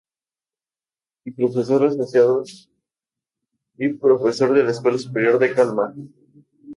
[1.25, 2.41] Y profesor asociado
[3.77, 5.93] y profesor de la Escuela Superior de Kalmar